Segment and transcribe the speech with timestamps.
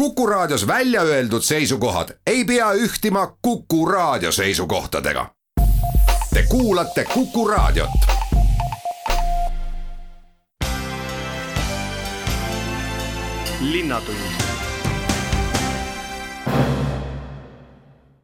[0.00, 5.26] Kuku Raadios välja öeldud seisukohad ei pea ühtima Kuku Raadio seisukohtadega.
[6.34, 7.90] Te kuulate Kuku Raadiot.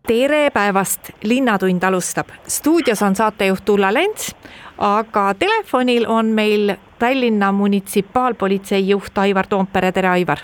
[0.07, 2.29] tere päevast, Linnatund alustab.
[2.49, 4.35] stuudios on saatejuht Ulla Lents,
[4.79, 10.39] aga telefonil on meil Tallinna munitsipaalpolitsei juht Aivar Toompere, tere Aivar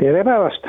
[0.00, 0.66] tere päevast!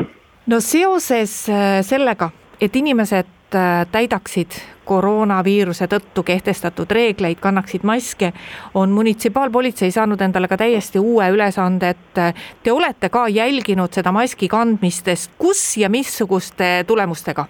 [0.48, 2.30] no seoses äh, sellega,
[2.62, 8.34] et inimesed äh, täidaksid koroonaviiruse tõttu kehtestatud reegleid, kannaksid maske,
[8.76, 14.12] on munitsipaalpolitsei saanud endale ka täiesti uue ülesande, et äh, te olete ka jälginud seda
[14.12, 17.48] maski kandmist, kus ja missuguste tulemustega?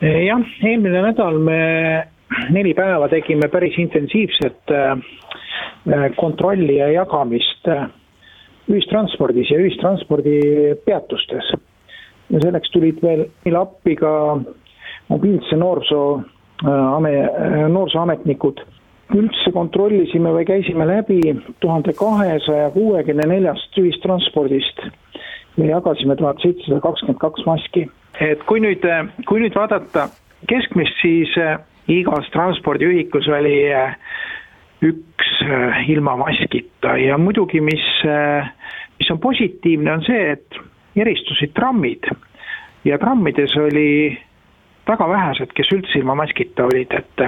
[0.00, 1.60] jah, eelmine nädal me
[2.52, 4.68] neli päeva tegime päris intensiivset
[6.18, 7.70] kontrolli ja jagamist
[8.68, 11.52] ühistranspordis ja ühistranspordipeatustes.
[12.30, 14.12] ja selleks tulid veel meile appi ka
[15.08, 18.64] mobiilse noorsoo äh, ame-, noorsooametnikud.
[19.14, 21.20] üldse kontrollisime või käisime läbi
[21.60, 24.82] tuhande kahesaja kuuekümne neljast ühistranspordist
[25.56, 27.86] ja jagasime tuhat seitsesada kakskümmend kaks maski.
[28.20, 28.82] et kui nüüd,
[29.28, 30.08] kui nüüd vaadata
[30.48, 31.58] keskmist, siis äh,
[31.88, 33.96] igas transpordiühikus oli äh,
[34.84, 35.32] üks
[35.88, 36.96] ilma maskita.
[37.00, 37.84] Ja muidugi, mis
[38.98, 40.58] mis on positiivne, on see, et
[40.96, 42.08] eristusid trammid.
[42.84, 44.16] Ja trammides oli
[44.86, 47.26] väga vähesed, kes üldse ilma maskita olid, et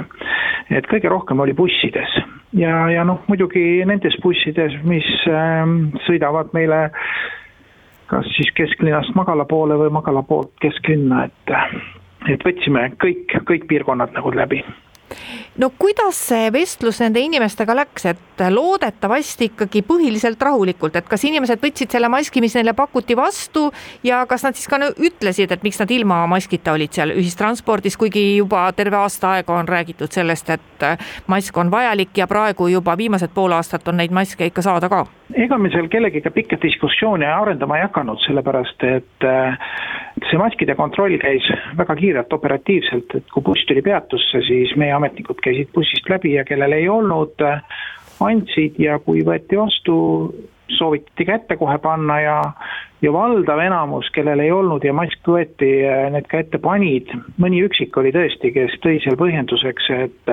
[0.70, 2.18] et kõige rohkem oli bussides.
[2.56, 5.64] Ja, ja noh, muidugi nendes bussides, mis äh,
[6.06, 6.88] sõidavad meile
[8.08, 11.56] kas siis kesklinnast magala poole või magala poolt kesklinna, et
[12.28, 14.62] et võtsime kõik, kõik piirkonnad nagu läbi
[15.58, 21.62] no kuidas see vestlus nende inimestega läks, et loodetavasti ikkagi põhiliselt rahulikult, et kas inimesed
[21.62, 23.68] võtsid selle maski, mis neile pakuti vastu
[24.06, 28.24] ja kas nad siis ka ütlesid, et miks nad ilma maskita olid seal ühistranspordis, kuigi
[28.36, 30.88] juba terve aasta aega on räägitud sellest, et
[31.26, 35.04] mask on vajalik ja praegu juba viimased pool aastat on neid maske ikka saada ka?
[35.36, 39.28] ega me seal kellegiga pikka diskussiooni arendama ei hakanud, sellepärast et
[40.26, 41.46] see maskide kontroll käis
[41.78, 46.44] väga kiirelt, operatiivselt, et kui buss tuli peatusse, siis meie ametnikud käisid bussist läbi ja
[46.48, 47.44] kellel ei olnud,
[48.24, 49.96] andsid ja kui võeti vastu,
[50.78, 52.38] soovitati kätte kohe panna ja
[53.02, 55.68] ja valdav enamus, kellel ei olnud ja mask võeti,
[56.10, 60.32] need ka ette panid, mõni üksik oli tõesti, kes tõi seal põhjenduseks, et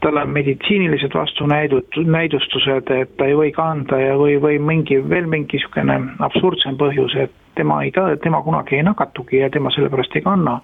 [0.00, 5.26] tal on meditsiinilised vastunäidud, näidustused, et ta ei või kanda ja või, või mingi veel
[5.30, 5.96] mingi niisugune
[6.26, 7.92] absurdsem põhjus, et tema ei,
[8.22, 10.60] tema kunagi ei nakatugi ja tema sellepärast ei kanna.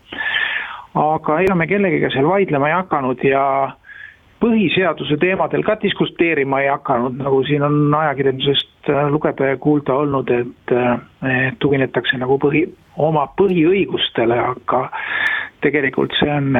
[0.95, 3.45] aga ega me kellegagi seal vaidlema ei hakanud ja
[4.43, 10.75] põhiseaduse teemadel ka diskuteerima ei hakanud, nagu siin on ajakirjandusest lugeda ja kuulda olnud, et
[11.63, 12.67] tuginetakse nagu põhi,
[12.97, 14.89] oma põhiõigustele, aga
[15.63, 16.59] tegelikult see on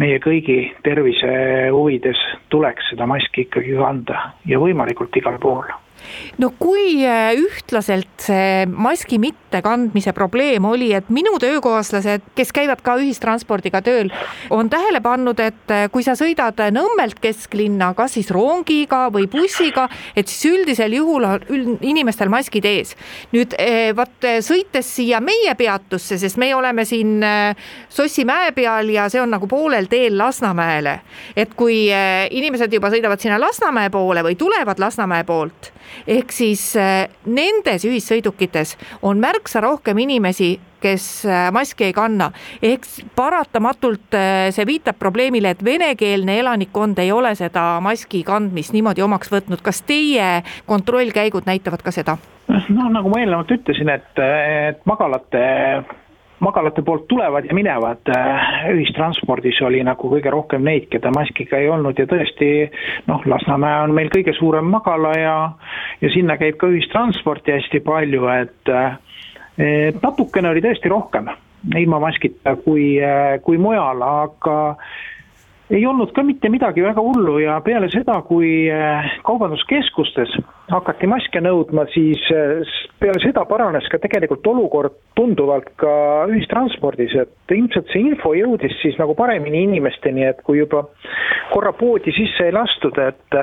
[0.00, 1.30] meie kõigi tervise
[1.74, 2.20] huvides
[2.52, 5.68] tuleks seda maski ikkagi kanda ja võimalikult igal pool
[6.40, 12.96] no kui äh, ühtlaselt see maski mittekandmise probleem oli, et minu töökaaslased, kes käivad ka
[13.00, 14.10] ühistranspordiga tööl,
[14.54, 19.86] on tähele pannud, et äh, kui sa sõidad Nõmmelt kesklinna, kas siis rongiga või bussiga,
[20.16, 22.94] et siis üldisel juhul on inimestel maskid ees.
[23.34, 27.18] nüüd äh, vaat sõites siia meie peatusse, sest me oleme siin
[27.90, 31.00] Sossimäe peal ja see on nagu poolel teel Lasnamäele,
[31.36, 35.72] et kui inimesed juba sõidavad sinna Lasnamäe poole või tulevad Lasnamäe poolt
[36.06, 42.30] ehk siis äh, nendes ühissõidukites on märksa rohkem inimesi, kes äh, maski ei kanna.
[42.62, 42.86] ehk
[43.16, 49.32] paratamatult äh, see viitab probleemile, et venekeelne elanikkond ei ole seda maski kandmist niimoodi omaks
[49.32, 49.62] võtnud.
[49.62, 52.16] kas teie kontrollkäigud näitavad ka seda?
[52.50, 55.42] no nagu ma eelnevalt ütlesin, et, et magalate
[56.40, 61.68] magalate poolt tulevad ja minevad, äh, ühistranspordis oli nagu kõige rohkem neid, keda maskiga ei
[61.68, 62.50] olnud ja tõesti
[63.10, 65.36] noh, Lasnamäe on meil kõige suurem magala ja
[66.00, 68.74] ja sinna käib ka ühistransporti hästi palju, et
[69.60, 71.28] et natukene oli tõesti rohkem
[71.76, 72.94] ilma maskita kui,
[73.44, 74.56] kui mujal, aga
[75.70, 80.32] ei olnud ka mitte midagi väga hullu ja peale seda, kui eh, kaubanduskeskustes
[80.70, 82.72] hakati maske nõudma, siis eh,
[83.02, 85.92] peale seda paranes ka tegelikult olukord tunduvalt ka
[86.30, 90.86] ühistranspordis, et ilmselt see info jõudis siis nagu paremini inimesteni, et kui juba
[91.52, 93.40] korra poodi sisse ei lastud, et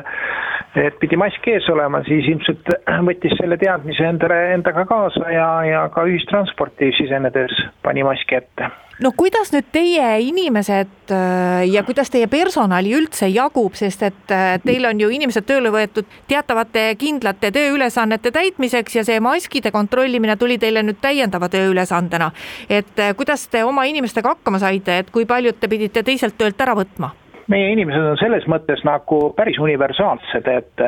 [0.78, 2.70] et pidi mask ees olema, siis ilmselt
[3.08, 7.56] võttis selle teadmise endale, endaga kaasa ja, ja ka ühistransporti sisenedes
[7.88, 8.70] pani maski ette
[9.04, 14.58] no kuidas nüüd teie inimesed äh, ja kuidas teie personali üldse jagub, sest et äh,
[14.64, 20.58] teil on ju inimesed tööle võetud teatavate kindlate tööülesannete täitmiseks ja see maskide kontrollimine tuli
[20.62, 22.32] teile nüüd täiendava tööülesandena.
[22.70, 26.62] et äh, kuidas te oma inimestega hakkama saite, et kui paljud te pidite teiselt töölt
[26.62, 27.14] ära võtma?
[27.48, 30.88] meie inimesed on selles mõttes nagu päris universaalsed, et,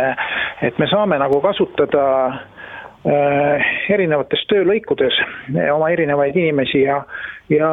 [0.65, 2.03] et me saame nagu kasutada
[3.05, 5.15] erinevates töölõikudes
[5.71, 6.97] oma erinevaid inimesi ja,
[7.47, 7.69] ja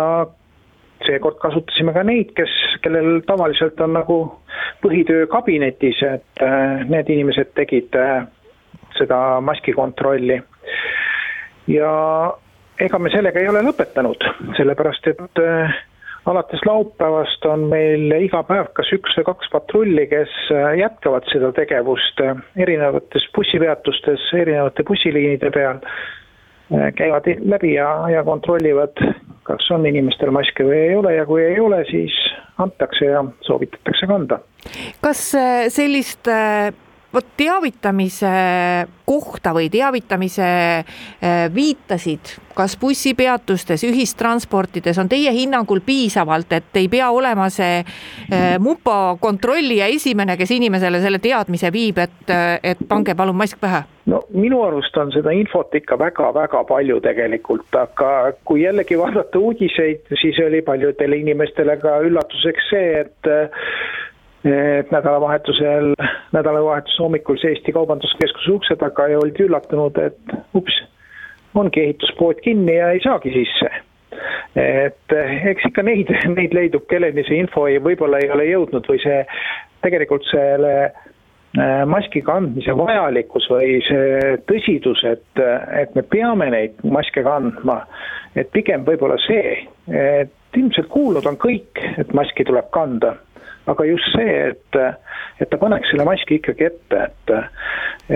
[1.04, 2.52] seekord kasutasime ka neid, kes,
[2.84, 4.18] kellel tavaliselt on nagu
[4.84, 8.26] põhitöö kabinetis, et äh, need inimesed tegid äh,
[8.98, 10.40] seda maskikontrolli.
[11.66, 11.92] ja
[12.80, 14.24] ega me sellega ei ole lõpetanud,
[14.56, 15.76] sellepärast et äh,
[16.26, 21.52] alates laupäevast on meil iga päev kas üks või kaks patrulli, kes äh, jätkavad seda
[21.56, 25.82] tegevust äh, erinevates bussipeatustes, erinevate bussiliinide peal,
[26.74, 28.98] äh, käivad läbi ja, ja kontrollivad,
[29.46, 32.16] kas on inimestel maske või ei ole ja kui ei ole, siis
[32.62, 34.40] antakse ja soovitatakse kanda.
[35.04, 35.28] kas
[35.70, 36.28] sellist
[37.16, 38.30] vot teavitamise
[39.06, 40.46] kohta või teavitamise
[40.82, 48.56] äh, viitasid, kas bussipeatustes, ühistransportides on teie hinnangul piisavalt, et ei pea olema see äh,
[48.60, 53.84] mupo kontrollija esimene, kes inimesele selle teadmise viib, et, äh, et pange palun mask pähe?
[54.06, 58.10] no minu arust on seda infot ikka väga-väga palju tegelikult, aga
[58.46, 63.32] kui jällegi vaadata uudiseid, siis oli paljudele inimestele ka üllatuseks see, et
[64.46, 65.94] et nädalavahetusel,
[66.32, 70.78] nädalavahetuse hommikul seisti Kaubanduskeskuse ukse taga ja oldi üllatunud, et ups,
[71.54, 73.70] ongi ehituspood kinni ja ei saagi sisse.
[74.56, 75.12] et
[75.50, 79.18] eks ikka neid, neid leidub, kelleni see info ei, võib-olla ei ole jõudnud või see,
[79.84, 85.44] tegelikult selle äh, maski kandmise vajalikkus või see tõsidus, et,
[85.82, 87.82] et me peame neid maske kandma,
[88.36, 89.58] et pigem võib-olla see,
[89.92, 93.16] et ilmselt kuulnud on kõik, et maski tuleb kanda
[93.66, 94.80] aga just see, et,
[95.40, 97.32] et ta paneks selle maski ikkagi ette, et,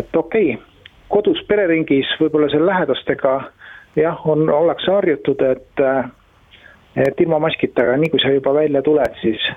[0.02, 0.66] et okei okay,,
[1.10, 3.34] kodus pereringis võib-olla seal lähedastega
[3.98, 5.84] jah, on, ollakse harjutud, et,
[6.96, 9.48] et ilma maskita, aga nii kui sa juba välja tuled, siis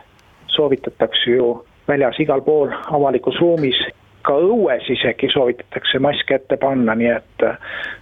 [0.55, 1.53] soovitatakse ju
[1.87, 3.77] väljas igal pool avalikus ruumis
[4.23, 7.47] ka õues isegi soovitatakse maske ette panna, nii et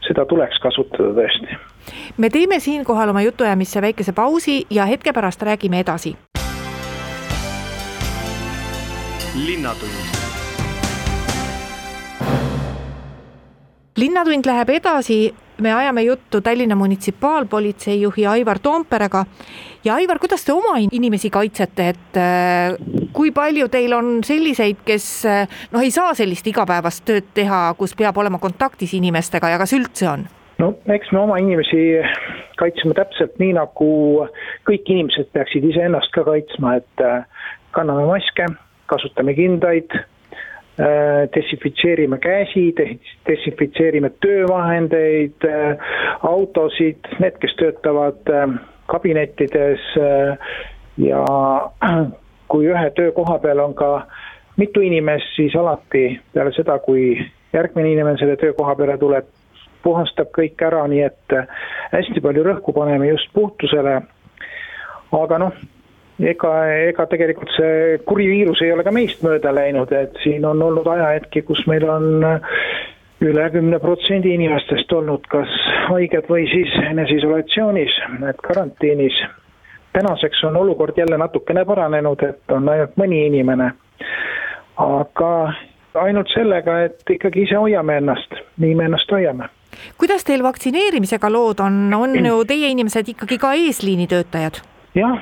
[0.06, 1.58] seda tuleks kasutada tõesti.
[2.18, 6.16] me teeme siinkohal oma jutuajamisse väikese pausi ja hetke pärast räägime edasi
[9.36, 9.92] linnatund.
[13.98, 19.26] linnatund läheb edasi, me ajame juttu Tallinna munitsipaalpolitsei juhi Aivar Toomperega.
[19.86, 22.76] ja Aivar, kuidas te oma inimesi kaitsete, et äh,
[23.14, 27.96] kui palju teil on selliseid, kes äh, noh, ei saa sellist igapäevast tööd teha, kus
[27.96, 30.26] peab olema kontaktis inimestega ja kas üldse on?
[30.60, 32.02] no eks me oma inimesi
[32.60, 34.28] kaitseme täpselt nii, nagu
[34.68, 37.24] kõik inimesed peaksid iseennast ka kaitsma, et äh,
[37.72, 38.50] kanname maske
[38.92, 42.66] kasutame kindaid, äh, desinfitseerime käsi,
[43.30, 45.78] desinfitseerime töövahendeid, äh,
[46.28, 48.48] autosid, need, kes töötavad äh,
[48.92, 49.88] kabinettides
[51.00, 51.26] ja
[52.52, 53.92] kui ühe töökoha peal on ka
[54.60, 57.14] mitu inimest, siis alati peale seda, kui
[57.54, 59.30] järgmine inimene selle töökoha peale tuleb,
[59.84, 61.36] puhastab kõik ära, nii et
[61.94, 64.02] hästi palju rõhku paneme just puhtusele.
[65.12, 65.56] aga noh,
[66.22, 66.52] ega,
[66.90, 70.88] ega tegelikult see kuri viirus ei ole ka meist mööda läinud, et siin on olnud
[70.88, 72.26] ajahetki, kus meil on
[73.22, 75.52] üle kümne protsendi inimestest olnud kas
[75.90, 79.22] haiged või siis eneseisolatsioonis, et karantiinis.
[79.94, 83.72] tänaseks on olukord jälle natukene paranenud, et on ainult mõni inimene.
[84.78, 85.54] aga
[85.94, 89.50] ainult sellega, et ikkagi ise hoiame ennast, nii me ennast hoiame
[89.98, 94.62] kuidas teil vaktsineerimisega lood on, on ju teie inimesed ikkagi ka eesliinitöötajad?
[94.96, 95.20] jah,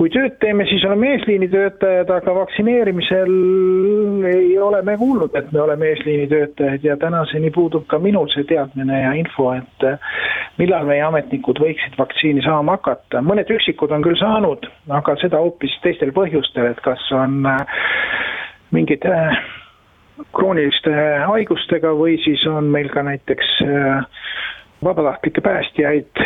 [0.00, 3.34] kui tööd teeme, siis oleme eesliinitöötajad, aga vaktsineerimisel
[4.30, 9.02] ei ole me kuulnud, et me oleme eesliinitöötajad ja tänaseni puudub ka minul see teadmine
[9.02, 9.84] ja info, et
[10.56, 13.20] millal meie ametnikud võiksid vaktsiini saama hakata.
[13.20, 17.60] mõned üksikud on küll saanud, aga seda hoopis teistel põhjustel, et kas on äh,
[18.72, 19.36] mingid äh,
[20.32, 20.96] krooniliste
[21.28, 23.52] haigustega või siis on meil ka näiteks
[24.84, 26.24] vabatahtlikke päästjaid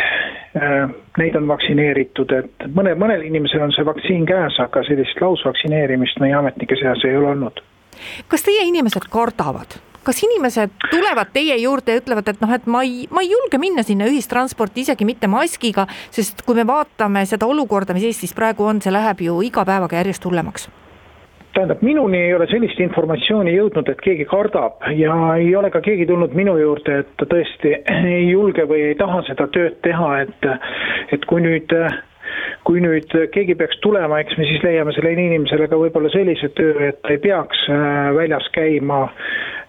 [0.55, 6.21] Äh, neid on vaktsineeritud, et mõne, mõnel inimesel on see vaktsiin käes, aga sellist lausvaktsineerimist
[6.23, 7.59] meie ametnike seas ei ole olnud.
[8.31, 9.75] kas teie inimesed kardavad?
[10.07, 13.59] kas inimesed tulevad teie juurde ja ütlevad, et noh, et ma ei, ma ei julge
[13.59, 18.63] minna sinna ühistransporti isegi mitte maskiga, sest kui me vaatame seda olukorda, mis Eestis praegu
[18.63, 20.69] on, see läheb ju iga päevaga järjest hullemaks
[21.55, 26.07] tähendab, minuni ei ole sellist informatsiooni jõudnud, et keegi kardab ja ei ole ka keegi
[26.09, 27.77] tulnud minu juurde, et ta tõesti
[28.15, 30.49] ei julge või ei taha seda tööd teha, et,
[31.15, 31.73] et kui nüüd
[32.65, 36.73] kui nüüd keegi peaks tulema, eks me siis leiame sellele inimesele ka võib-olla sellise töö,
[36.89, 39.03] et ta ei peaks äh, väljas käima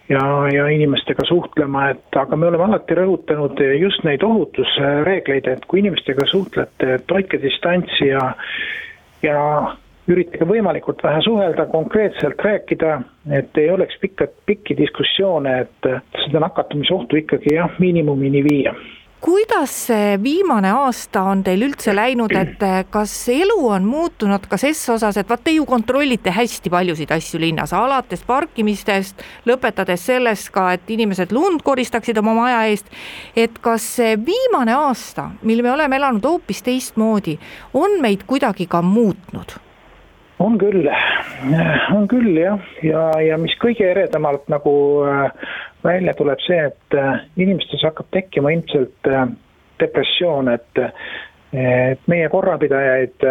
[0.08, 5.82] ja, ja inimestega suhtlema, et aga me oleme alati rõhutanud just neid ohutusreegleid, et kui
[5.84, 8.30] inimestega suhtlete, et hoidke distantsi ja
[9.24, 9.42] ja
[10.08, 13.00] üritage võimalikult vähe suhelda, konkreetselt rääkida,
[13.38, 15.90] et ei oleks pikka, pikki diskussioone, et
[16.24, 18.76] seda nakatumisohtu ikkagi jah, miinimumini viia
[19.26, 22.60] kuidas see viimane aasta on teil üldse läinud, et
[22.94, 27.40] kas elu on muutunud ka ses osas, et vaat te ju kontrollite hästi paljusid asju
[27.42, 32.92] linnas, alates parkimistest, lõpetades sellest ka, et inimesed lund koristaksid oma maja eest.
[33.34, 37.38] et kas see viimane aasta, mil me oleme elanud hoopis teistmoodi,
[37.74, 39.65] on meid kuidagi ka muutnud?
[40.38, 40.88] On küll,
[41.94, 44.74] on küll jah, ja, ja mis kõige eredamalt nagu
[45.08, 49.10] äh, välja tuleb see, et äh, inimestes hakkab tekkima ilmselt
[49.80, 50.82] depressioon, et,
[51.52, 53.24] et meie korrapidajaid,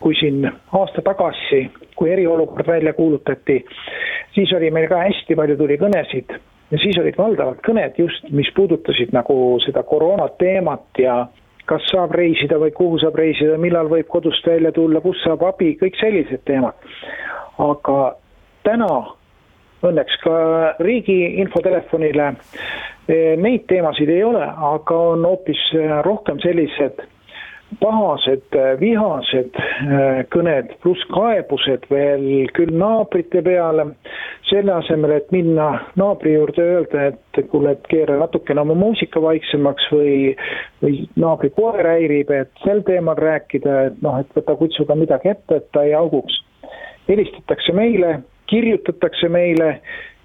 [0.00, 3.58] kui siin aasta tagasi, kui eriolukord välja kuulutati,
[4.34, 6.32] siis oli meil ka hästi palju tuli kõnesid.
[6.70, 11.24] Ja siis olid valdavalt kõned just, mis puudutasid nagu seda koroona teemat ja
[11.70, 15.76] kas saab reisida või kuhu saab reisida, millal võib kodust välja tulla, kus saab abi,
[15.80, 16.74] kõik sellised teemad.
[17.60, 18.14] aga
[18.66, 18.90] täna
[19.84, 20.34] õnneks ka
[20.80, 27.04] riigi infotelefonile eh, neid teemasid ei ole, aga on hoopis eh, rohkem sellised
[27.78, 33.86] pahased, vihased äh, kõned pluss kaebused veel küll naabrite peale,
[34.50, 35.68] selle asemel, et minna
[36.00, 40.34] naabri juurde öelda, et kuule, et keera natukene oma muusika vaiksemaks või,
[40.82, 45.62] või naabri koer häirib, et sel teemal rääkida, et noh, et võta kutsuga midagi ette,
[45.62, 46.42] et ta ei auguks.
[47.10, 49.80] helistatakse meile, kirjutatakse meile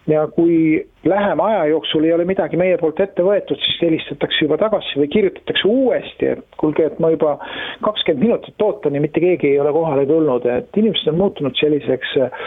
[0.08, 4.58] ja kui lähema aja jooksul ei ole midagi meie poolt ette võetud, siis helistatakse juba
[4.62, 7.38] tagasi või kirjutatakse uuesti, et kuulge, et ma juba
[7.86, 12.18] kakskümmend minutit ootan ja mitte keegi ei ole kohale tulnud, et inimesed on muutunud selliseks
[12.22, 12.44] äh,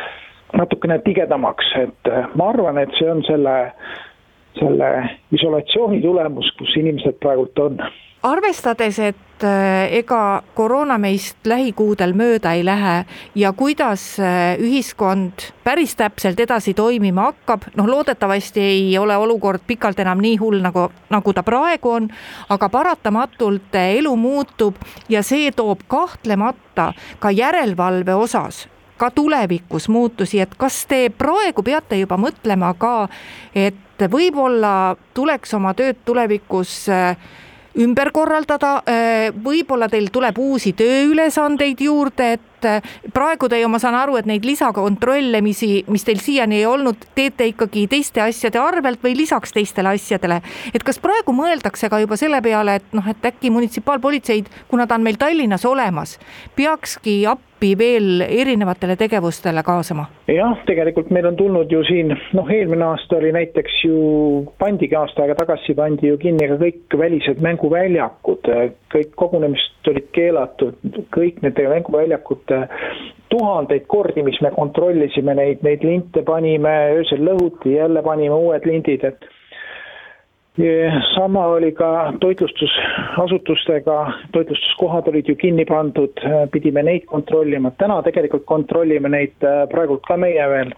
[0.59, 3.57] natukene tigedamaks, et äh, ma arvan, et see on selle,
[4.61, 4.93] selle
[5.35, 7.83] isolatsiooni tulemus, kus inimesed praegult on
[8.23, 13.05] arvestades, et äh, ega koroona meist lähikuudel mööda ei lähe
[13.39, 20.01] ja kuidas äh, ühiskond päris täpselt edasi toimima hakkab, noh, loodetavasti ei ole olukord pikalt
[20.03, 22.09] enam nii hull, nagu, nagu ta praegu on,
[22.49, 28.67] aga paratamatult äh, elu muutub ja see toob kahtlemata ka järelevalve osas
[28.99, 33.07] ka tulevikus muutusi, et kas te praegu peate juba mõtlema ka,
[33.55, 37.15] et võib-olla tuleks oma tööd tulevikus äh,
[37.79, 43.81] ümber korraldada, äh, võib-olla teil tuleb uusi tööülesandeid juurde, et äh, praegu te ju, ma
[43.83, 49.03] saan aru, et neid lisakontrollimisi, mis teil siiani ei olnud, teete ikkagi teiste asjade arvelt
[49.05, 50.41] või lisaks teistele asjadele.
[50.75, 54.99] et kas praegu mõeldakse ka juba selle peale, et noh, et äkki munitsipaalpolitseid, kuna ta
[54.99, 56.19] on meil Tallinnas olemas,
[56.57, 60.07] peakski appi appi veel erinevatele tegevustele kaasama?
[60.31, 65.25] jah, tegelikult meil on tulnud ju siin, noh, eelmine aasta oli näiteks ju, pandigi aasta
[65.25, 68.47] aega tagasi, pandi ju kinni ka kõik välised mänguväljakud,
[68.95, 70.79] kõik kogunemised olid keelatud,
[71.15, 72.55] kõik need mänguväljakud
[73.33, 79.03] tuhandeid kordi, mis me kontrollisime neid, neid linte panime, öösel lõhuti, jälle panime uued lindid,
[79.05, 79.27] et
[81.15, 86.19] sama oli ka toitlustusasutustega, toitlustuskohad olid ju kinni pandud,
[86.51, 90.75] pidime neid kontrollima, täna tegelikult kontrollime neid äh, praegult ka meie veel.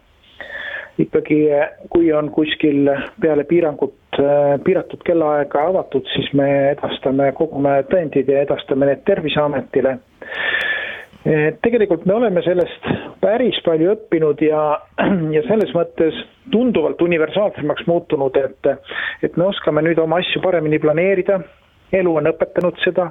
[1.00, 1.46] ikkagi,
[1.88, 8.42] kui on kuskil peale piirangut, äh, piiratud kellaaega avatud, siis me edastame, kogume tõendid ja
[8.44, 9.96] edastame need Terviseametile
[11.62, 12.86] tegelikult me oleme sellest
[13.20, 14.62] päris palju õppinud ja,
[15.36, 16.16] ja selles mõttes
[16.52, 18.70] tunduvalt universaalsemaks muutunud, et,
[19.22, 21.40] et me oskame nüüd oma asju paremini planeerida,
[21.92, 23.10] elu on õpetanud seda,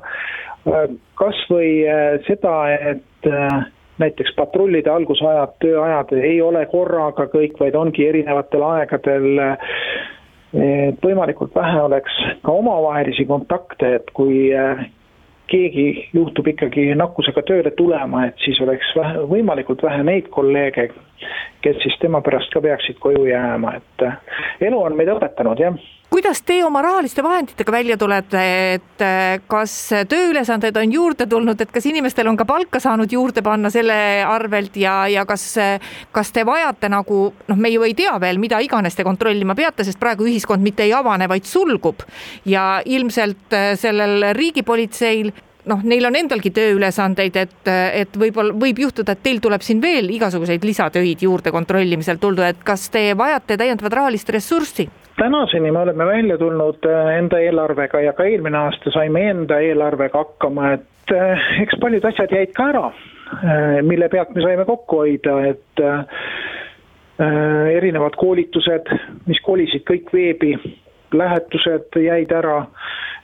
[1.20, 2.56] kas või äh, seda,
[2.94, 3.60] et äh,
[4.02, 9.44] näiteks patrullide algusajad, tööajad ei ole korraga kõik, vaid ongi erinevatel aegadel
[10.58, 14.82] et võimalikult vähe oleks ka omavahelisi kontakte, et kui äh,
[15.50, 20.90] keegi juhtub ikkagi nakkusega tööle tulema, et siis oleks vähe, võimalikult vähe neid kolleege,
[21.66, 25.80] kes siis tema pärast ka peaksid koju jääma, et elu on meid õpetanud, jah
[26.10, 29.04] kuidas te oma rahaliste vahenditega välja tulete, et
[29.48, 29.74] kas
[30.10, 34.78] tööülesandeid on juurde tulnud, et kas inimestel on ka palka saanud juurde panna selle arvelt
[34.80, 35.46] ja, ja kas,
[36.12, 39.86] kas te vajate nagu noh, me ju ei tea veel, mida iganes te kontrollima peate,
[39.88, 42.02] sest praegu ühiskond mitte ei avane, vaid sulgub
[42.50, 45.32] ja ilmselt sellel riigipolitseil
[45.70, 50.10] noh, neil on endalgi tööülesandeid, et, et võib-olla võib juhtuda, et teil tuleb siin veel
[50.16, 54.88] igasuguseid lisatöid juurde kontrollimisel tulda, et kas te vajate täiendavat rahalist ressurssi?
[55.20, 60.24] Tänaseni me oleme välja tulnud äh, enda eelarvega ja ka eelmine aasta saime enda eelarvega
[60.24, 65.04] hakkama, et äh, eks paljud asjad jäid ka ära, äh, mille pealt me saime kokku
[65.04, 65.86] hoida, et
[67.20, 68.88] erinevad koolitused,
[69.28, 70.54] mis kolisid kõik veebi,
[71.12, 72.62] lähetused jäid ära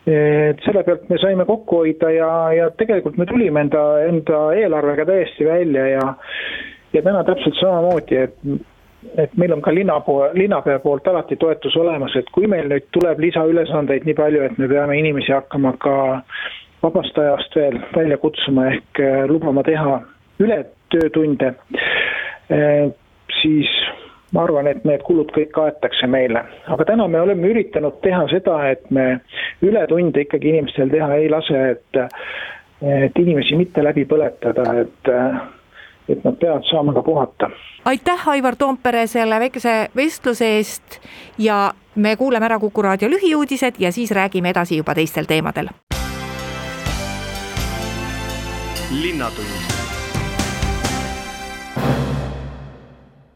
[0.06, 5.08] et selle pealt me saime kokku hoida ja, ja tegelikult me tulime enda, enda eelarvega
[5.08, 6.14] täiesti välja ja
[6.94, 8.36] ja täna täpselt samamoodi, et
[9.18, 12.88] et meil on ka linna pool, linnapea poolt alati toetus olemas, et kui meil nüüd
[12.96, 15.96] tuleb lisaülesandeid nii palju, et me peame inimesi hakkama ka
[16.84, 20.00] vabast ajast veel välja kutsuma ehk äh, lubama teha
[20.40, 21.54] ületöötunde,
[22.52, 22.92] äh,
[23.42, 23.72] siis
[24.34, 28.58] ma arvan, et need kulud kõik kaetakse meile, aga täna me oleme üritanud teha seda,
[28.74, 29.22] et me
[29.64, 32.06] ületunde ikkagi inimestel teha ei lase, et
[32.86, 35.10] et inimesi mitte läbi põletada, et
[36.10, 37.50] et nad peavad saama ka puhata.
[37.86, 41.00] aitäh, Aivar Toompere, selle väikese vestluse eest
[41.38, 45.70] ja me kuuleme ära Kuku raadio lühiuudised ja siis räägime edasi juba teistel teemadel.
[49.02, 49.76] linnatund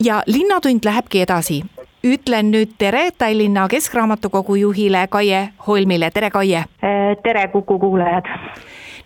[0.03, 1.63] ja Linnatund lähebki edasi.
[2.03, 6.63] ütlen nüüd tere Tallinna Keskraamatukogu juhile Kaie Holmile, tere Kaie!
[7.23, 8.25] tere, Kuku kuulajad!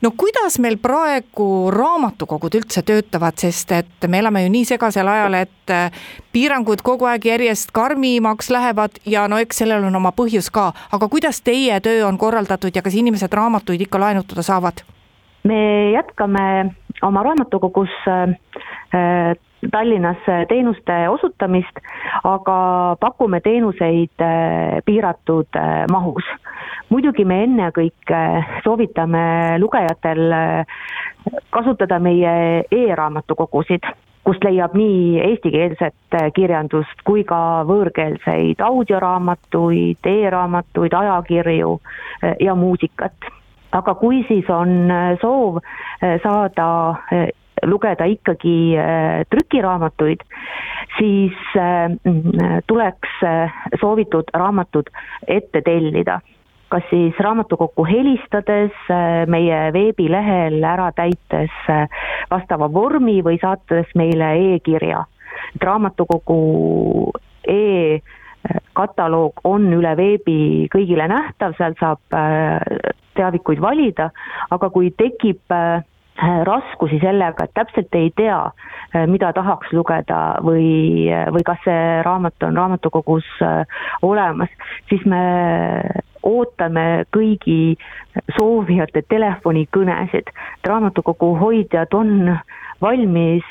[0.04, 5.38] No kuidas meil praegu raamatukogud üldse töötavad, sest et me elame ju nii segasel ajal,
[5.40, 6.04] et äh,
[6.36, 11.10] piirangud kogu aeg järjest karmimaks lähevad ja no eks sellel on oma põhjus ka, aga
[11.12, 14.84] kuidas teie töö on korraldatud ja kas inimesed raamatuid ikka laenutada saavad?
[15.44, 18.36] me jätkame oma raamatukogus äh,
[18.96, 19.36] äh,
[19.72, 21.80] Tallinnas teenuste osutamist,
[22.24, 22.58] aga
[23.00, 24.24] pakume teenuseid
[24.86, 25.60] piiratud
[25.92, 26.28] mahus
[26.94, 28.22] muidugi me ennekõike
[28.64, 29.24] soovitame
[29.62, 30.34] lugejatel
[31.54, 32.34] kasutada meie
[32.72, 33.86] e-raamatukogusid,
[34.24, 41.78] kust leiab nii eestikeelset kirjandust kui ka võõrkeelseid audioraamatuid e, e-raamatuid, ajakirju
[42.40, 43.32] ja muusikat.
[43.74, 44.92] aga kui siis on
[45.22, 45.56] soov
[46.24, 46.68] saada
[47.70, 48.76] lugeda ikkagi
[49.30, 50.24] trükiraamatuid,
[50.98, 51.56] siis
[52.68, 53.18] tuleks
[53.82, 54.90] soovitud raamatud
[55.28, 56.20] ette tellida
[56.74, 61.86] kas siis raamatukokku helistades, äh, meie veebilehel ära täites äh,
[62.32, 65.06] vastava vormi või saates meile e-kirja.
[65.56, 67.12] et raamatukogu
[67.54, 72.58] e-kataloog on üle veebi kõigile nähtav, sealt saab äh,
[73.14, 74.10] teavikuid valida,
[74.50, 75.42] aga kui tekib
[76.22, 78.38] raskusi sellega, et täpselt ei tea,
[79.10, 83.26] mida tahaks lugeda või, või kas see raamat on raamatukogus
[84.06, 84.54] olemas,
[84.92, 85.24] siis me
[86.24, 87.76] ootame kõigi
[88.38, 90.30] soovijate telefonikõnesid.
[90.64, 92.38] raamatukogu hoidjad on
[92.82, 93.44] valmis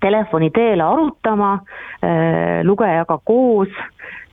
[0.00, 3.72] telefoni teel arutama äh, lugejaga koos,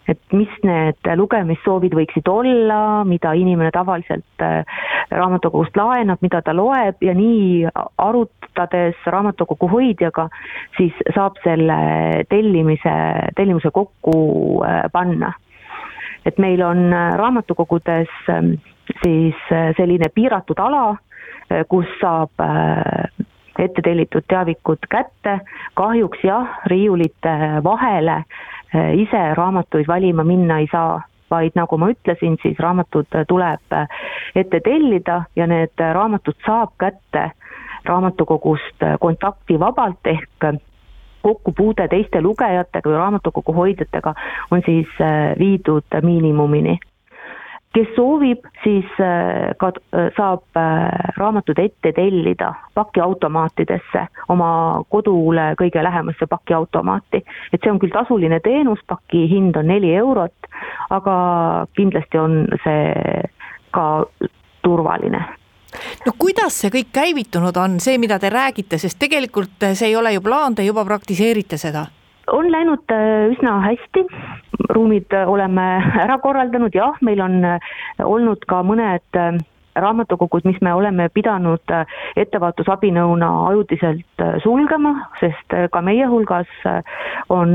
[0.08, 4.62] et mis need lugemissoovid võiksid olla, mida inimene tavaliselt äh,
[5.12, 7.66] raamatukogust laenab, mida ta loeb ja nii
[7.98, 10.30] arutades raamatukogu hoidjaga,
[10.78, 11.80] siis saab selle
[12.30, 12.96] tellimise,
[13.38, 14.16] tellimuse kokku
[14.66, 15.34] äh, panna.
[16.26, 18.56] Et meil on äh, raamatukogudes ähm,
[19.04, 20.98] siis äh, selline piiratud ala,
[21.52, 22.34] äh, kus saab
[23.60, 25.38] ette tellitud teavikud kätte,
[25.80, 28.24] kahjuks jah, riiulite vahele
[28.94, 33.76] ise raamatuid valima minna ei saa, vaid nagu ma ütlesin, siis raamatud tuleb
[34.36, 37.32] ette tellida ja need raamatud saab kätte
[37.86, 40.50] raamatukogust kontaktivabalt ehk
[41.26, 44.14] kokkupuude teiste lugejatega või raamatukogu hoidjatega
[44.52, 46.78] on siis äh, viidud miinimumini
[47.76, 50.60] kes soovib, siis äh, ka äh, saab
[51.18, 54.50] raamatud ette tellida pakiautomaatidesse, oma
[54.90, 57.24] kodule kõige lähemasse pakiautomaati.
[57.54, 60.50] et see on küll tasuline teenus, paki hind on neli eurot,
[60.90, 61.16] aga
[61.76, 62.94] kindlasti on see
[63.76, 64.06] ka
[64.64, 65.26] turvaline.
[66.06, 70.16] No kuidas see kõik käivitunud on, see, mida te räägite, sest tegelikult see ei ole
[70.16, 71.86] ju plaan, te juba praktiseerite seda
[72.32, 74.06] on läinud äh, üsna hästi,
[74.74, 75.66] ruumid oleme
[76.02, 79.38] ära korraldanud, jah, meil on äh, olnud ka mõned äh,
[79.76, 81.72] raamatukogud, mis me oleme pidanud
[82.16, 86.48] ettevaatusabinõuna ajutiselt sulgema, sest ka meie hulgas
[87.28, 87.52] on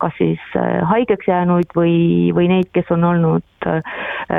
[0.00, 0.40] kas siis
[0.88, 3.68] haigeks jäänuid või, või neid, kes on olnud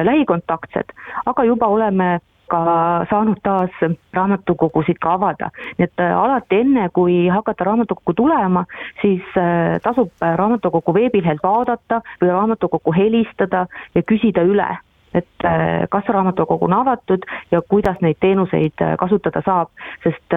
[0.10, 0.96] lähikontaktsed,
[1.30, 2.16] aga juba oleme
[2.52, 2.62] ka
[3.10, 3.74] saanud taas
[4.16, 5.52] raamatukogusid ka avada.
[5.78, 8.66] nii et äh, alati enne, kui hakata raamatukokku tulema,
[9.02, 14.70] siis äh, tasub raamatukogu veebilehelt vaadata või raamatukogu helistada ja küsida üle
[15.12, 15.44] et
[15.92, 19.68] kas raamatukogu on avatud ja kuidas neid teenuseid kasutada saab,
[20.06, 20.36] sest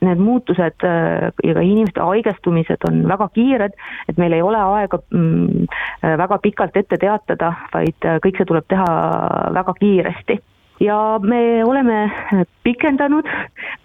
[0.00, 3.76] need muutused ja ka inimeste haigestumised on väga kiired,
[4.08, 5.68] et meil ei ole aega mm,
[6.24, 8.88] väga pikalt ette teatada, vaid kõik see tuleb teha
[9.60, 10.40] väga kiiresti
[10.80, 11.98] ja me oleme
[12.64, 13.28] pikendanud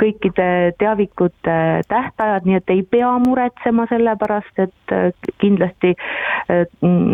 [0.01, 0.47] kõikide
[0.79, 4.95] teavikute tähtajad, nii et ei pea muretsema selle pärast, et
[5.41, 5.93] kindlasti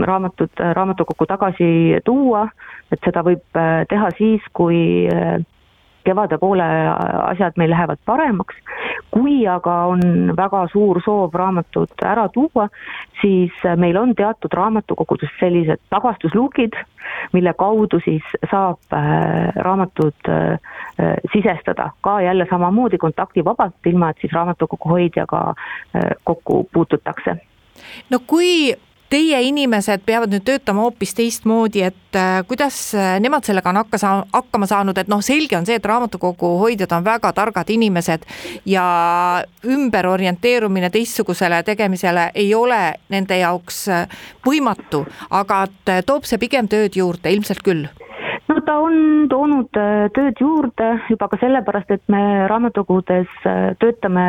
[0.08, 2.48] raamatut, raamatukokku tagasi tuua,
[2.92, 4.80] et seda võib teha siis, kui
[6.06, 6.66] kevade poole
[7.26, 8.56] asjad meil lähevad paremaks.
[9.12, 10.02] kui aga on
[10.38, 12.68] väga suur soov raamatut ära tuua,
[13.22, 16.76] siis meil on teatud raamatukogudes sellised tagastuslukid,
[17.34, 20.60] mille kaudu siis saab äh, raamatut äh,
[21.34, 27.38] sisestada ka jälle samamoodi kontaktivabalt, ilma et siis raamatukogu hoidjaga äh, kokku puututakse
[28.12, 28.76] no kui
[29.10, 34.00] teie inimesed peavad nüüd töötama hoopis teistmoodi, et äh, kuidas äh, nemad sellega on hakka
[34.02, 38.26] saa-, hakkama saanud, et noh, selge on see, et raamatukogu hoidjad on väga targad inimesed
[38.70, 38.86] ja
[39.66, 42.82] ümberorienteerumine teistsugusele tegemisele ei ole
[43.14, 44.08] nende jaoks äh,
[44.48, 47.86] võimatu, aga et toob see pigem tööd juurde, ilmselt küll?
[48.46, 49.72] No ta on toonud
[50.14, 53.32] tööd juurde juba ka sellepärast, et me raamatukogudes
[53.82, 54.26] töötame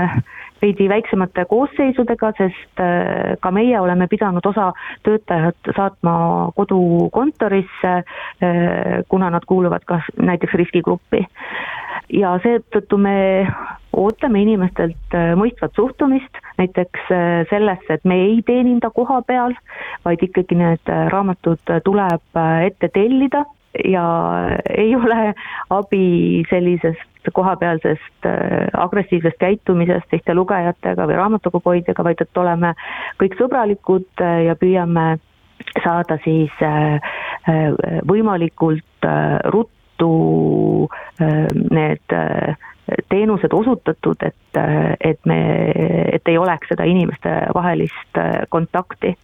[0.62, 4.70] veidi väiksemate koosseisudega, sest äh, ka meie oleme pidanud osa
[5.06, 6.16] töötajat saatma
[6.56, 11.26] kodukontorisse, äh, kuna nad kuuluvad kas näiteks riskigruppi.
[12.12, 13.48] ja seetõttu me
[13.96, 17.08] ootame inimestelt äh, mõistvat suhtumist, näiteks
[17.50, 19.52] sellesse, et me ei teeninda koha peal,
[20.04, 23.44] vaid ikkagi need raamatud tuleb ette tellida
[23.84, 24.06] ja
[24.78, 25.34] ei ole
[25.70, 32.74] abi sellisest kohapealsest äh, agressiivsest käitumisest teiste lugejatega või raamatukogu hoidjaga, vaid et oleme
[33.20, 35.16] kõik sõbralikud äh, ja püüame
[35.82, 37.00] saada siis äh,
[38.06, 39.06] võimalikult
[39.54, 40.08] ruttu
[41.70, 42.14] need
[43.08, 44.58] teenused osutatud, et,
[45.00, 45.38] et me,
[46.12, 49.14] et ei oleks seda inimeste vahelist kontakti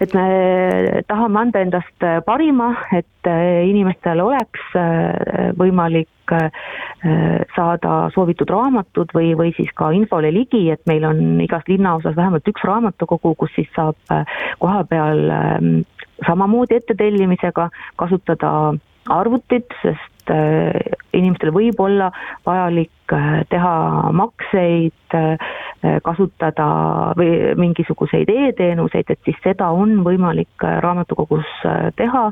[0.00, 3.30] et me tahame anda endast parima, et
[3.66, 4.64] inimestel oleks
[5.58, 6.34] võimalik
[7.54, 12.48] saada soovitud raamatud või, või siis ka infole ligi, et meil on igas linnaosas vähemalt
[12.50, 13.96] üks raamatukogu, kus siis saab
[14.62, 15.22] kohapeal
[16.26, 18.50] samamoodi ettetellimisega kasutada
[19.12, 20.34] arvutit, sest
[21.14, 22.10] inimestel võib olla
[22.46, 22.90] vajalik
[23.50, 23.74] teha
[24.12, 25.16] makseid,
[26.02, 26.66] kasutada
[27.18, 31.46] või mingisuguseid e-teenuseid, et siis seda on võimalik raamatukogus
[31.96, 32.24] teha,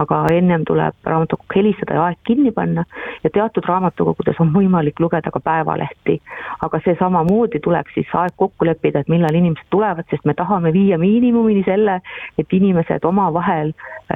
[0.00, 2.84] aga ennem tuleb raamatukoguk helistada ja aeg kinni panna
[3.24, 6.20] ja teatud raamatukogudes on võimalik lugeda ka päevalehti.
[6.62, 10.72] aga see samamoodi tuleb siis aeg kokku leppida, et millal inimesed tulevad, sest me tahame
[10.72, 12.00] viia miinimumini selle,
[12.38, 13.72] et inimesed omavahel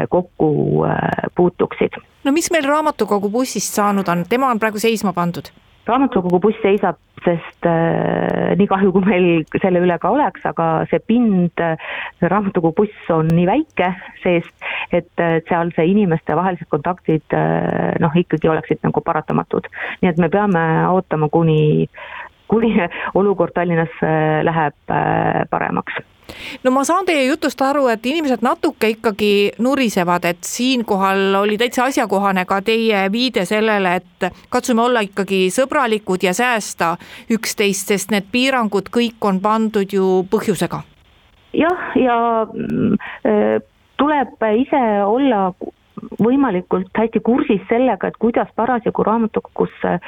[0.09, 0.87] kokku
[1.35, 2.01] puutuksid.
[2.25, 5.53] no mis meil raamatukogu bussist saanud on, tema on praegu seisma pandud?
[5.89, 9.29] Raamatukogu buss seisab, sest äh, nii kahju, kui meil
[9.63, 11.81] selle üle ka oleks, aga see pind äh,,
[12.23, 13.91] raamatukogu buss on nii väike
[14.23, 14.55] seest,
[14.95, 19.71] et äh, seal see inimestevahelised kontaktid äh, noh, ikkagi oleksid nagu paratamatud.
[20.03, 21.89] nii et me peame ootama, kuni,
[22.49, 22.75] kuni
[23.19, 25.99] olukord Tallinnas äh, läheb äh, paremaks
[26.65, 31.89] no ma saan teie jutust aru, et inimesed natuke ikkagi nurisevad, et siinkohal oli täitsa
[31.89, 36.97] asjakohane ka teie viide sellele, et katsume olla ikkagi sõbralikud ja säästa
[37.31, 40.83] üksteist, sest need piirangud kõik on pandud ju põhjusega.
[41.53, 42.21] jah, ja, ja
[42.53, 42.95] mm,
[43.27, 43.59] äh,
[43.99, 45.53] tuleb ise olla
[46.23, 49.99] võimalikult hästi kursis sellega, et kuidas parasjagu raamatukogus äh,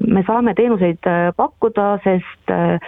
[0.00, 2.78] me saame teenuseid äh, pakkuda, sest äh,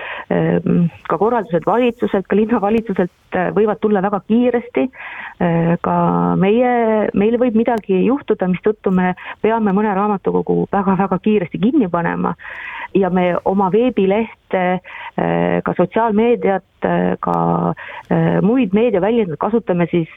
[1.09, 4.87] ka korraldused valitsuselt, ka linnavalitsuselt võivad tulla väga kiiresti.
[5.85, 5.95] ka
[6.41, 6.71] meie,
[7.13, 9.11] meil võib midagi juhtuda, mistõttu me
[9.45, 12.33] peame mõne raamatukogu väga-väga kiiresti kinni panema
[12.95, 13.69] ja me oma
[14.55, 16.65] veebilehte, ka sotsiaalmeediat,
[17.21, 17.75] ka
[18.43, 20.09] muid meediaväljendeid kasutame siis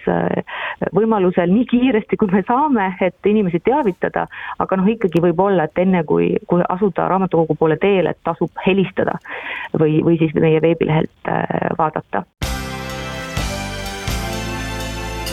[0.94, 4.28] võimalusel nii kiiresti, kui me saame, et inimesi teavitada,
[4.60, 8.52] aga noh, ikkagi võib olla, et enne kui, kui asuda raamatukogu poole teele, et tasub
[8.66, 9.18] helistada
[9.80, 11.34] või, või siis meie veebilehelt
[11.78, 12.24] vaadata.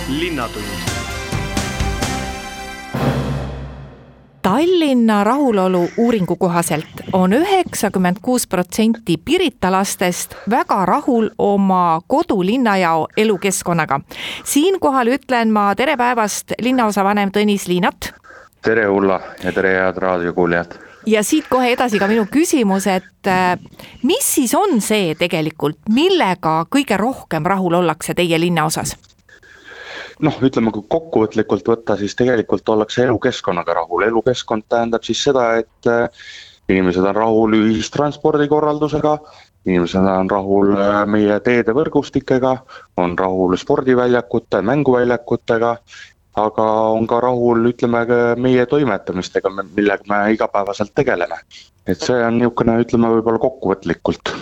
[0.06, 1.05] linnatund
[4.46, 14.00] Tallinna rahulolu uuringu kohaselt on üheksakümmend kuus protsenti Pirita lastest väga rahul oma kodulinnajao elukeskkonnaga.
[14.44, 18.12] siinkohal ütlen ma tere päevast, linnaosavanem Tõnis Liinat.
[18.62, 23.32] tere, Ulla ja tere, head raadiokuulajad ja siit kohe edasi ka minu küsimus, et
[24.02, 28.96] mis siis on see tegelikult, millega kõige rohkem rahul ollakse teie linnaosas?
[30.24, 35.90] Noh, ütleme kui kokkuvõtlikult võtta, siis tegelikult ollakse elukeskkonnaga rahul, elukeskkond tähendab siis seda, et
[35.90, 36.26] äh,
[36.72, 39.16] inimesed on rahul ühistranspordi korraldusega,
[39.66, 42.56] inimesed on rahul äh, meie teedevõrgustikega,
[43.02, 45.76] on rahul spordiväljakute, mänguväljakutega,
[46.36, 48.04] aga on ka rahul, ütleme,
[48.40, 51.40] meie toimetamistega, millega me igapäevaselt tegeleme.
[51.86, 54.32] et see on niisugune, ütleme võib-olla kokkuvõtlikult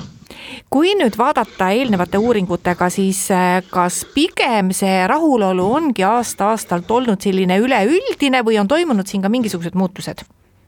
[0.75, 7.61] kui nüüd vaadata eelnevate uuringutega, siis äh, kas pigem see rahulolu ongi aasta-aastalt olnud selline
[7.63, 10.25] üleüldine või on toimunud siin ka mingisugused muutused?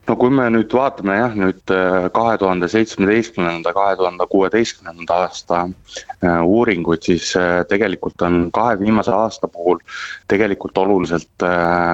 [0.09, 5.63] No kui me nüüd vaatame jah, nüüd äh, kahe tuhande seitsmeteistkümnenda, kahe tuhande kuueteistkümnenda aasta
[5.67, 9.81] äh, uuringuid, siis äh, tegelikult on kahe viimase aasta puhul
[10.31, 11.47] tegelikult oluliselt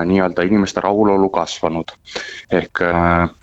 [0.08, 1.92] nii-öelda inimeste rahulolu kasvanud.
[2.52, 2.80] ehk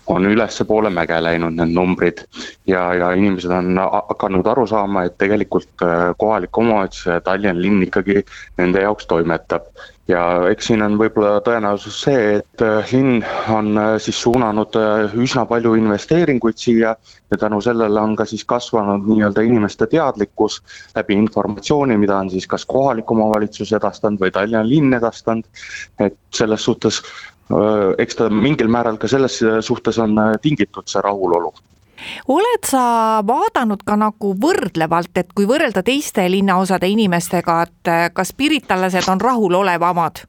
[0.06, 2.24] on ülespoole mäge läinud need numbrid
[2.66, 5.84] ja, ja inimesed on hakanud aru saama, et tegelikult
[6.18, 8.24] kohalik omavalitsus ja Tallinna linn ikkagi
[8.58, 9.70] nende jaoks toimetab
[10.10, 15.14] ja eks siin on võib-olla tõenäosus see, et äh, linn on äh, siis suunanud äh,
[15.24, 16.94] üsna palju investeeringuid siia
[17.30, 20.60] ja tänu sellele on ka siis kasvanud nii-öelda inimeste teadlikkus
[20.96, 25.46] läbi informatsiooni, mida on siis kas kohalik omavalitsus edastanud või Tallinna linn edastanud.
[26.00, 27.02] et selles suhtes
[27.98, 31.52] eks ta mingil määral ka selles suhtes on tingitud see rahulolu
[32.28, 32.82] oled sa
[33.26, 39.20] vaadanud ka nagu võrdlevalt, et kui võrrelda teiste linnaosade inimestega, et eh, kas piritalased on
[39.20, 40.24] rahulolevamad?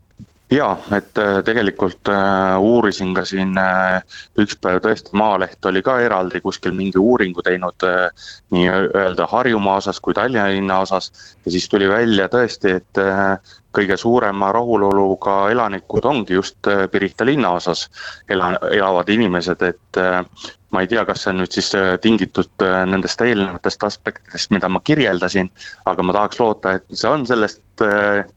[0.51, 4.01] jaa, et äh, tegelikult äh, uurisin ka siin äh,
[4.41, 10.01] üks päev tõesti, Maaleht oli ka eraldi kuskil mingi uuringu teinud äh, nii-öelda Harjumaa osas
[10.03, 11.12] kui Tallinna linna osas.
[11.45, 13.38] ja siis tuli välja tõesti, et äh,
[13.75, 17.88] kõige suurema rahuloluga elanikud ongi just äh, Pirita linnaosas
[18.29, 20.19] ela-, elavad inimesed, et äh,
[20.71, 24.81] ma ei tea, kas see on nüüd siis äh, tingitud nendest eelnevatest aspektidest, mida ma
[24.84, 25.51] kirjeldasin,
[25.91, 27.62] aga ma tahaks loota, et see on sellest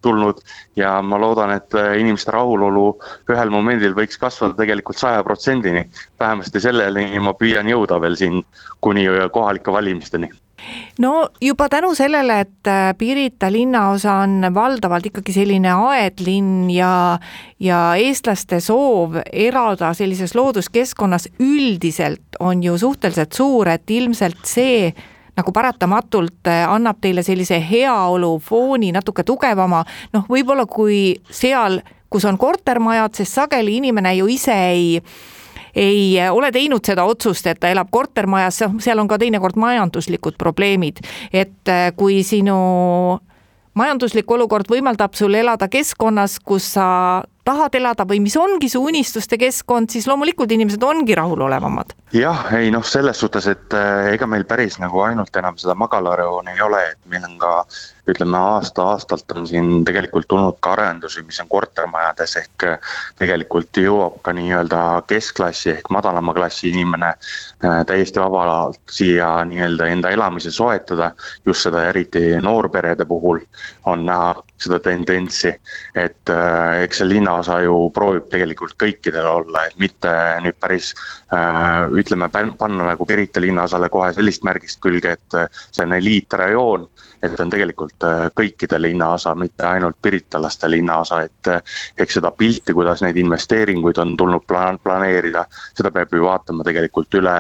[0.00, 0.38] tulnud
[0.78, 2.86] ja ma loodan, et inimeste rahulolu
[3.28, 5.82] ühel momendil võiks kasvada tegelikult saja protsendini.
[6.20, 8.40] vähemasti selleni ma püüan jõuda veel siin
[8.80, 10.30] kuni kohalike valimisteni
[10.98, 17.18] no juba tänu sellele, et äh, Pirita linnaosa on valdavalt ikkagi selline aedlinn ja,
[17.60, 24.94] ja eestlaste soov elada sellises looduskeskkonnas üldiselt on ju suhteliselt suur, et ilmselt see
[25.36, 29.82] nagu paratamatult äh, annab teile sellise heaolu fooni natuke tugevama,
[30.14, 35.00] noh, võib-olla kui seal, kus on kortermajad, sest sageli inimene ju ise ei
[35.74, 41.02] ei ole teinud seda otsust, et ta elab kortermajas, seal on ka teinekord majanduslikud probleemid,
[41.32, 42.56] et äh, kui sinu
[43.74, 46.86] majanduslik olukord võimaldab sul elada keskkonnas, kus sa
[47.44, 51.92] tahad elada või mis ongi su unistuste keskkond, siis loomulikult inimesed ongi rahulolevamad.
[52.14, 56.54] jah, ei noh, selles suhtes, et äh, ega meil päris nagu ainult enam seda magalareooni
[56.54, 57.52] ei ole, et meil on ka
[58.08, 64.20] ütleme aasta-aastalt on siin tegelikult tulnud ka arendusi, mis on kortermajades ehk äh, tegelikult jõuab
[64.22, 71.12] ka nii-öelda keskklassi ehk madalama klassi inimene äh, täiesti vabalt siia nii-öelda enda elamise soetada.
[71.46, 73.40] just seda eriti noorperede puhul
[73.84, 75.52] on näha seda tendentsi,
[75.98, 80.12] et äh, eks see linnaosa ju proovib tegelikult kõikidel olla, et mitte
[80.44, 80.92] nüüd päris
[81.34, 86.86] äh, ütleme, panna nagu Pirita linnaosale kohe sellist märgist külge, et äh, see on eliitrajoon,
[87.24, 92.74] et on tegelikult äh, kõikide linnaosa, mitte ainult piritalaste linnaosa, et äh, eks seda pilti,
[92.76, 97.36] kuidas neid investeeringuid on tulnud plaan-, planeerida, seda peab ju vaatama tegelikult üle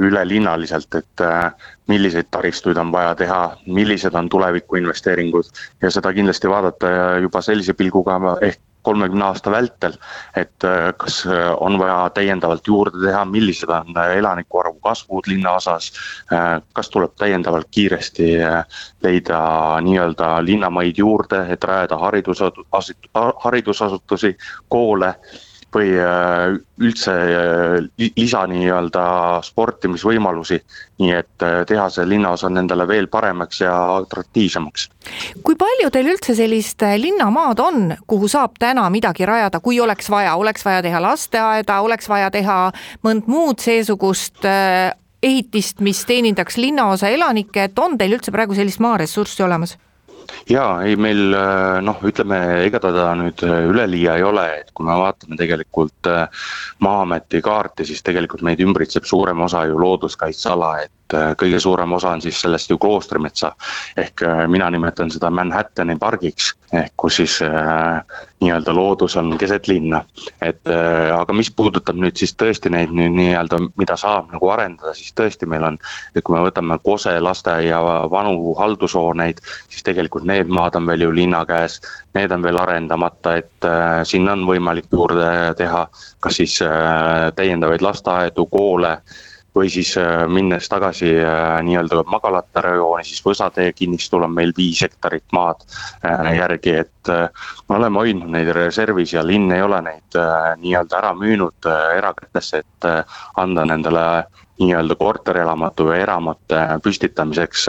[0.00, 1.50] ülelinnaliselt, et äh,
[1.92, 5.50] milliseid taristuid on vaja teha, millised on tuleviku investeeringud.
[5.82, 9.96] Ja seda kindlasti vaadata juba sellise pilguga ehk kolmekümne aasta vältel,
[10.36, 15.92] et äh, kas äh, on vaja täiendavalt juurde teha, millised on elanike arvu kasvud linnaosas,
[16.72, 18.32] kas tuleb täiendavalt kiiresti
[19.02, 19.40] leida
[19.84, 22.96] nii-öelda linnamaid juurde, et rajada haridusasutusi,
[23.44, 24.36] haridusasutusi,
[24.68, 25.14] koole
[25.74, 29.04] või äh, üldse äh, lisa nii-öelda
[29.46, 30.60] sportimisvõimalusi.
[31.00, 34.88] nii et äh, teha see linnaosa nendele veel paremaks ja atraktiivsemaks.
[35.42, 40.34] kui palju teil üldse sellist linnamaad on, kuhu saab täna midagi rajada, kui oleks vaja,
[40.36, 42.72] oleks vaja teha lasteaeda, oleks vaja teha
[43.06, 44.44] mõnd muud seesugust
[45.22, 49.76] ehitist, mis teenindaks linnaosa elanikke, et on teil üldse praegu sellist maaressurssi olemas?
[50.50, 54.86] Jaa, ei meil äh, noh, ütleme ega ta nüüd äh, üleliia ei ole, et kui
[54.86, 56.46] me vaatame tegelikult äh,
[56.84, 62.14] Maa-ameti kaarti, siis tegelikult meid ümbritseb suurem osa ju looduskaitseala, et et kõige suurem osa
[62.14, 63.52] on siis sellest ju kloostrimetsa.
[63.96, 68.02] ehk mina nimetan seda Manhattani pargiks, ehk kus siis äh,
[68.40, 70.04] nii-öelda loodus on keset linna.
[70.42, 74.94] et äh, aga mis puudutab nüüd siis tõesti neid nüüd nii-öelda, mida saab nagu arendada,
[74.94, 75.78] siis tõesti meil on.
[76.14, 81.14] et kui me võtame Kose lasteaia vanu haldushooneid, siis tegelikult need maad on veel ju
[81.14, 81.80] linna käes.
[82.14, 85.86] Need on veel arendamata, et äh, sinna on võimalik juurde teha,
[86.20, 88.96] kas siis äh, täiendavaid lasteaedu, koole
[89.60, 94.80] või siis äh, minnes tagasi äh, nii-öelda magalate rajooni, siis Võsatee kinnistul on meil viis
[94.84, 95.62] hektarit maad
[96.04, 100.18] äh, järgi, et me oleme hoidnud neid reservis ja linn ei ole neid
[100.60, 102.88] nii-öelda ära müünud erakätesse, et
[103.40, 104.04] anda nendele
[104.60, 107.66] nii-öelda korterelamute või eramute püstitamiseks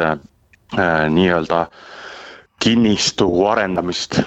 [1.15, 1.65] nii-öelda
[2.62, 4.19] kinnistu arendamist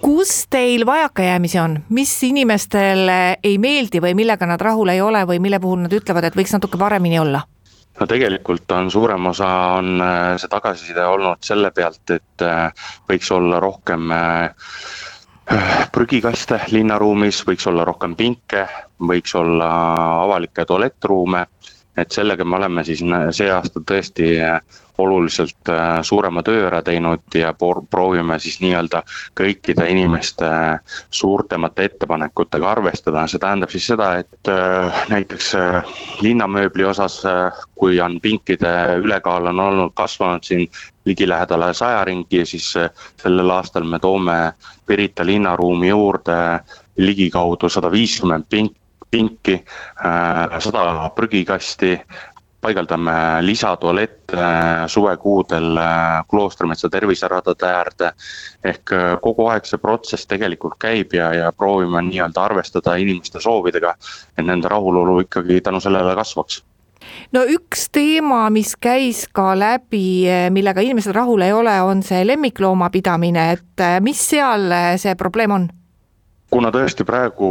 [0.00, 5.40] kus teil vajakajäämisi on, mis inimestele ei meeldi või millega nad rahul ei ole või
[5.42, 7.42] mille puhul nad ütlevad, et võiks natuke paremini olla?
[8.00, 13.30] no tegelikult on suurem osa, on äh, see tagasiside olnud selle pealt, et äh, võiks
[13.34, 14.70] olla rohkem äh,
[15.92, 18.66] prügikaste linnaruumis, võiks olla rohkem pinke,
[19.00, 19.68] võiks olla
[20.22, 21.46] avalikke tualettruume
[22.00, 23.02] et sellega me oleme siis
[23.36, 24.58] see aasta tõesti äh,
[24.98, 29.02] oluliselt äh, suurema töö ära teinud ja proovime siis nii-öelda
[29.38, 34.52] kõikide inimeste äh, suurtemate ettepanekutega arvestada, see tähendab siis seda, et
[35.10, 35.52] näiteks
[36.22, 37.20] linnamööbli osas,
[37.78, 40.66] kui on pinkide ülekaal on olnud kasvanud siin
[41.08, 42.72] ligilähedale saja ringi, siis
[43.22, 44.38] sellel aastal me toome
[44.88, 46.36] Pirita linnaruumi juurde
[46.96, 48.72] ligikaudu sada viiskümmend pink,
[49.10, 49.64] pinki,
[50.06, 52.00] äh, sada prügikasti,
[52.60, 58.12] paigaldame lisatualette äh, suvekuudel äh, kloostrimetsa terviseradade äärde.
[58.64, 58.90] ehk
[59.22, 63.94] kogu aeg see protsess tegelikult käib ja, ja proovime nii-öelda arvestada inimeste soovidega,
[64.38, 66.64] et nende rahulolu ikkagi tänu sellele kasvaks
[67.32, 73.50] no üks teema, mis käis ka läbi, millega inimesed rahul ei ole, on see lemmikloomapidamine,
[73.52, 74.66] et mis seal
[74.98, 75.70] see probleem on?
[76.50, 77.48] Kuna tõesti praegu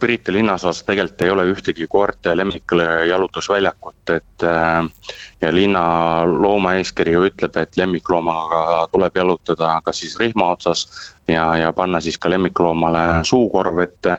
[0.00, 5.82] Pirita linnaosas tegelikult ei ole ühtegi koerte lemmikjalutusväljakut, et äh, ja linna
[6.26, 10.86] loomaeeskiri ju ütleb, et lemmikloomaga tuleb jalutada kas siis rihma otsas
[11.28, 14.18] ja, ja panna siis ka lemmikloomale suukorv ette,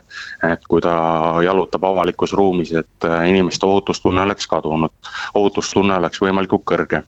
[0.52, 0.94] et kui ta
[1.44, 4.94] jalutab avalikus ruumis, et äh, inimeste ohutustunne oleks kadunud,
[5.34, 7.04] ohutustunne oleks võimalikult kõrge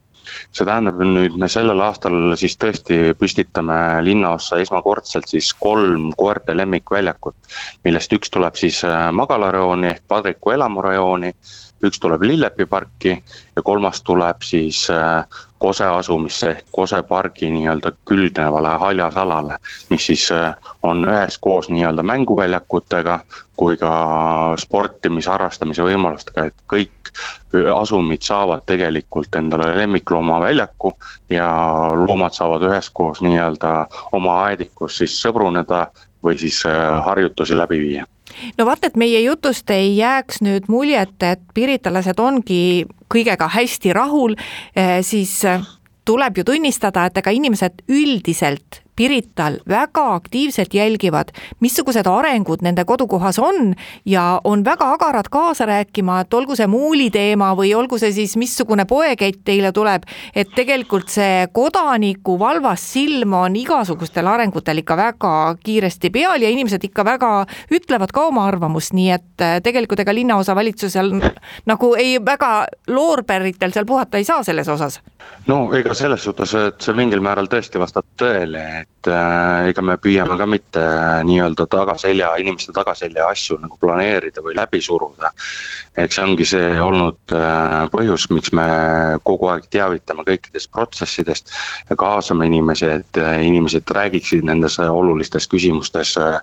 [0.52, 7.36] see tähendab nüüd me sellel aastal siis tõesti püstitame linnaossa esmakordselt siis kolm koerte lemmikväljakut,
[7.84, 11.32] millest üks tuleb siis äh, magalarajooni ehk Padriku elamurajooni,
[11.84, 13.16] üks tuleb Lillepi parki
[13.56, 15.24] ja kolmas tuleb siis äh,
[15.64, 19.58] Kose asumisse ehk Kose pargi nii-öelda külgnevale haljasalale,
[19.90, 23.20] mis siis äh, on üheskoos nii-öelda mänguväljakutega
[23.56, 23.94] kui ka
[24.58, 27.03] sportimise, harrastamise võimalustega, et kõik
[27.74, 30.92] asumid saavad tegelikult endale lemmikloomaväljaku
[31.30, 31.46] ja
[32.06, 35.86] loomad saavad üheskoos nii-öelda oma aedikus siis sõbruneda
[36.24, 38.06] või siis äh, harjutusi läbi viia.
[38.58, 44.34] No vaata, et meie jutust ei jääks nüüd muljet, et piritalased ongi kõigega hästi rahul,
[44.74, 45.62] eh, siis eh,
[46.04, 53.38] tuleb ju tunnistada, et ega inimesed üldiselt Pirital väga aktiivselt jälgivad, missugused arengud nende kodukohas
[53.42, 53.74] on
[54.06, 58.36] ja on väga agarad kaasa rääkima, et olgu see muuli teema või olgu see siis
[58.38, 65.32] missugune poekett teile tuleb, et tegelikult see kodaniku valvas silm on igasugustel arengutel ikka väga
[65.64, 67.32] kiiresti peal ja inimesed ikka väga
[67.74, 71.12] ütlevad ka oma arvamust, nii et äh, tegelikult ega linnaosavalitsusel
[71.70, 72.52] nagu ei väga
[72.88, 75.00] loorberitel seal puhata ei saa selles osas.
[75.46, 79.96] no ega selles suhtes, et see mingil määral tõesti vastab tõele, et äh, ega me
[80.00, 85.30] püüame ka mitte äh, nii-öelda tagaselja, inimeste tagaselja asju nagu planeerida või läbi suruda.
[85.96, 88.66] eks see ongi see olnud äh, põhjus, miks me
[89.24, 91.52] kogu aeg teavitame kõikidest protsessidest
[91.90, 96.40] ja kaasame inimesi, et äh, inimesed räägiksid nendes olulistes küsimustes äh,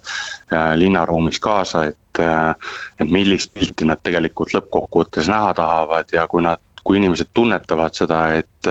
[0.53, 2.55] äh linnaruumis kaasa, et äh,
[2.99, 8.21] et millist pilti nad tegelikult lõppkokkuvõttes näha tahavad ja kui nad kui inimesed tunnetavad seda,
[8.39, 8.69] et,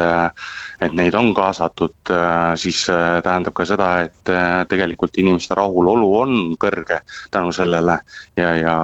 [0.80, 2.12] et neid on kaasatud,
[2.60, 2.82] siis
[3.24, 4.32] tähendab ka seda, et
[4.70, 8.00] tegelikult inimeste rahulolu on kõrge tänu sellele.
[8.36, 8.74] Ja, ja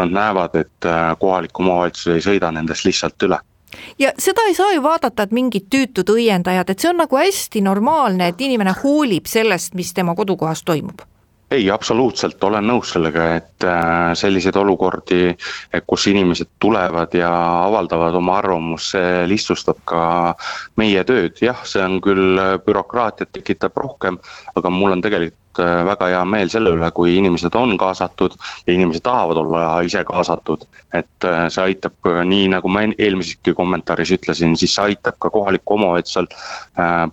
[0.00, 3.40] nad näevad, et kohalik omavalitsus ei sõida nendest lihtsalt üle.
[3.98, 7.64] Ja seda ei saa ju vaadata, et mingid tüütud õiendajad, et see on nagu hästi
[7.64, 11.02] normaalne, et inimene hoolib sellest, mis tema kodukohas toimub
[11.54, 12.42] ei, absoluutselt.
[12.44, 15.34] Olen nõus sellega, et äh, selliseid olukordi,
[15.86, 17.30] kus inimesed tulevad ja
[17.66, 20.02] avaldavad oma arvamust, see lihtsustab ka
[20.80, 24.18] meie tööd, jah, see on küll bürokraatiat tekitab rohkem,
[24.58, 28.36] aga mul on tegelikult äh, väga hea meel selle üle, kui inimesed on kaasatud
[28.66, 30.66] ja inimesed tahavad olla ise kaasatud.
[30.94, 35.78] et äh, see aitab nii, nagu ma eelmiseski kommentaaris ütlesin, siis see aitab ka kohalikul
[35.78, 36.30] omavalitsusel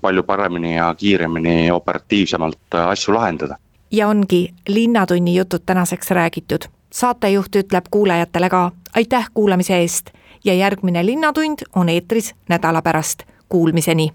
[0.02, 3.58] palju paremini ja kiiremini, operatiivsemalt asju lahendada
[3.92, 6.62] ja ongi Linnatunni jutud tänaseks räägitud.
[6.94, 10.10] saatejuht ütleb kuulajatele ka aitäh kuulamise eest
[10.46, 13.24] ja järgmine Linnatund on eetris nädala pärast.
[13.50, 14.12] Kuulmiseni.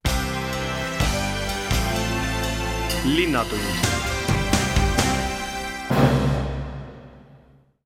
[3.04, 3.95] linnatund